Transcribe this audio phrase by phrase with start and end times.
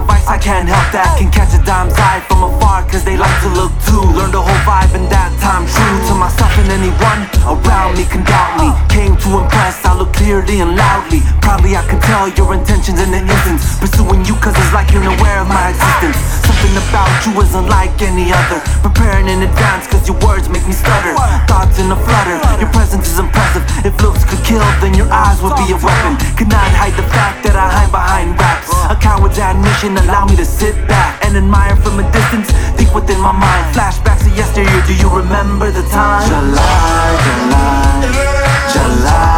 [0.00, 1.18] my vice, I can't help that.
[1.18, 4.02] Can catch a dime's eye from afar, cause they like to look too.
[4.14, 8.22] Learn the whole vibe and that time true to myself and anyone around me can
[8.22, 8.70] doubt me.
[8.86, 11.24] Came to impress, I look clearly and loudly.
[11.42, 13.58] Probably I can tell your intentions in an instant.
[13.82, 16.18] Pursuing you cause it's like you're aware of my existence.
[16.46, 18.62] Something about you isn't like any other.
[18.86, 21.18] Preparing in advance cause your words make me stutter.
[21.50, 23.66] Thoughts in a flutter, your presence is impressive.
[23.82, 26.14] If looks could kill, then your eyes would be a weapon.
[26.38, 28.67] Cannot hide the fact that I hide behind raps.
[29.78, 32.50] A coward's admission, allow me to sit back and admire from a distance.
[32.76, 34.82] Think within my mind, flashbacks of yesteryear.
[34.86, 36.26] Do you remember the time?
[36.28, 38.12] July, July,
[38.72, 39.37] July,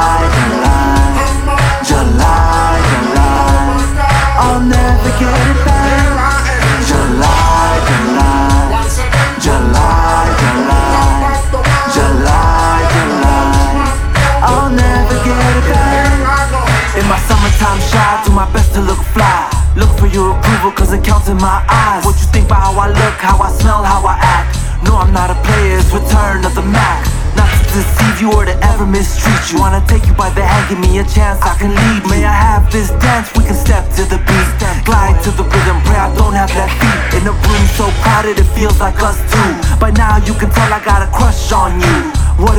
[20.80, 22.00] cause it counts in my eyes.
[22.08, 24.56] What you think about how I look, how I smell, how I act.
[24.80, 27.04] No, I'm not a player, it's return of the Mack.
[27.36, 29.60] Not to deceive you or to ever mistreat you.
[29.60, 32.08] Wanna take you by the hand, give me a chance, I can lead.
[32.08, 33.28] May I have this dance?
[33.36, 34.40] We can step to the beat.
[34.88, 37.20] Glide to the rhythm, pray I don't have that feet.
[37.20, 39.50] In a room so crowded, it feels like us two.
[39.78, 41.96] By now, you can tell I got a crush on you.
[42.40, 42.56] What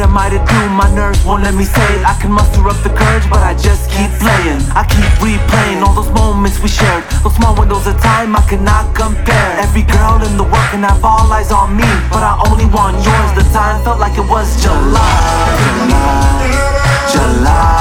[0.69, 2.05] My nerves won't let me say it.
[2.05, 4.61] I can muster up the courage, but I just keep playing.
[4.77, 7.03] I keep replaying all those moments we shared.
[7.23, 9.51] Those small windows of time I cannot compare.
[9.57, 13.01] Every girl in the world can have all eyes on me, but I only want
[13.01, 13.31] yours.
[13.33, 15.01] The time felt like it was July,
[15.65, 16.53] July,
[17.09, 17.80] July,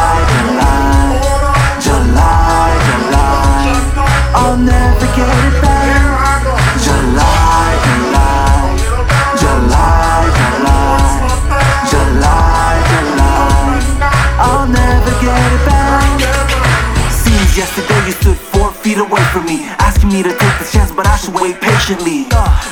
[21.91, 22.25] patiently.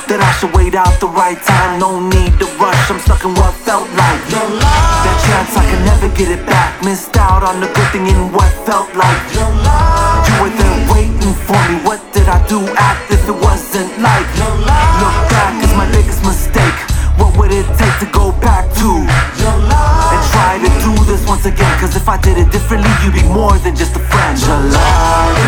[0.07, 2.89] That I should wait out the right time, no need to rush.
[2.89, 6.81] I'm stuck in what felt like that chance I can never get it back.
[6.83, 11.59] Missed out on the good thing in what felt like you were there waiting for
[11.67, 11.83] me.
[11.83, 12.59] What did I do?
[12.77, 16.77] Act if it wasn't like look back is my biggest mistake.
[17.19, 18.89] What would it take to go back to?
[20.09, 21.71] and try to do this once again.
[21.79, 24.37] Cause if I did it differently, you'd be more than just a friend.
[24.37, 25.38] July, July,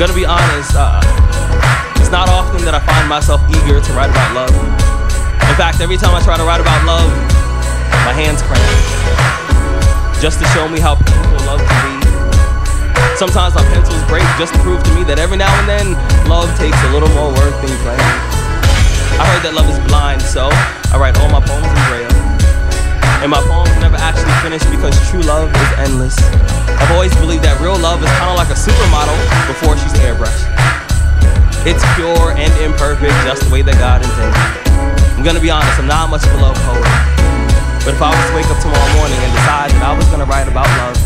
[0.00, 0.96] gonna be honest, uh,
[2.00, 4.54] it's not often that I find myself eager to write about love.
[5.44, 7.12] In fact, every time I try to write about love,
[8.08, 8.64] my hands cramp.
[10.16, 12.08] Just to show me how painful love can be.
[13.20, 15.92] Sometimes my pencils break just to prove to me that every now and then,
[16.24, 17.80] love takes a little more work than you.
[19.20, 21.79] I heard that love is blind, so I write all my poems.
[23.20, 26.16] And my poems never actually finish because true love is endless.
[26.80, 29.12] I've always believed that real love is kind of like a supermodel
[29.44, 30.48] before she's airbrushed.
[31.68, 34.40] It's pure and imperfect, just the way that God intended.
[35.12, 36.88] I'm gonna be honest, I'm not much of a love poet.
[37.84, 40.24] But if I was to wake up tomorrow morning and decide that I was gonna
[40.24, 40.96] write about love,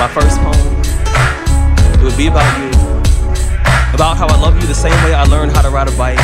[0.00, 0.56] my first poem,
[2.00, 2.72] it would be about you.
[3.92, 6.20] About how I love you the same way I learned how to ride a bike.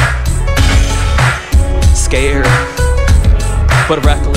[1.93, 2.49] Scared,
[3.89, 4.36] but reckless,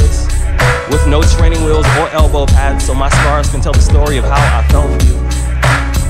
[0.89, 4.25] with no training wheels or elbow pads, so my scars can tell the story of
[4.25, 5.17] how I felt for you.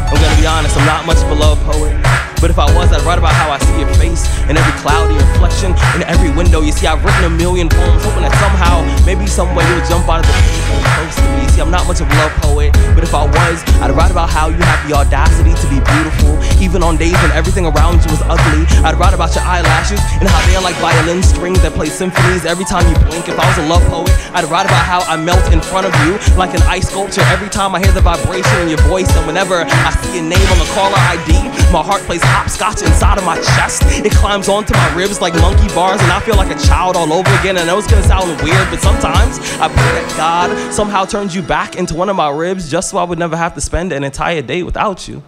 [0.09, 1.93] I'm gonna be honest, I'm not much of a love poet.
[2.41, 5.13] But if I was, I'd write about how I see your face in every cloudy
[5.13, 6.63] reflection, in every window.
[6.63, 10.07] You see, I've written a million poems, hoping that somehow, maybe some way you'll jump
[10.07, 11.43] out of the page and close to me.
[11.51, 14.31] See, I'm not much of a love poet, but if I was, I'd write about
[14.31, 16.18] how you have the audacity to be beautiful,
[16.61, 18.63] even on days when everything around you is ugly.
[18.83, 22.45] I'd write about your eyelashes and how they are like violin strings that play symphonies
[22.45, 23.27] every time you blink.
[23.27, 25.93] If I was a love poet, I'd write about how I melt in front of
[26.05, 29.25] you like an ice sculpture every time I hear the vibration in your voice, and
[29.25, 31.33] whenever I see your name on the caller ID,
[31.71, 33.83] my heart plays hopscotch inside of my chest.
[34.03, 37.11] It climbs onto my ribs like monkey bars, and I feel like a child all
[37.13, 37.57] over again.
[37.57, 41.41] I know it's gonna sound weird, but sometimes I pray that God somehow turns you
[41.41, 44.03] back into one of my ribs just so I would never have to spend an
[44.03, 45.23] entire day without you.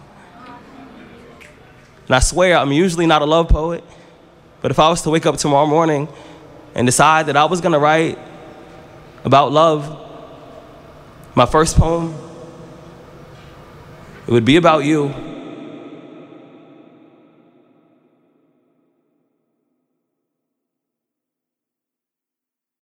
[2.06, 3.84] And I swear, I'm usually not a love poet,
[4.60, 6.08] but if I was to wake up tomorrow morning
[6.74, 8.18] and decide that I was gonna write
[9.24, 9.98] about love,
[11.34, 12.14] my first poem,
[14.26, 15.31] it would be about you.